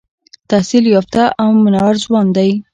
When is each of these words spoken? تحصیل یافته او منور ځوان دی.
تحصیل 0.49 0.83
یافته 0.95 1.21
او 1.41 1.49
منور 1.63 1.93
ځوان 2.03 2.27
دی. 2.37 2.51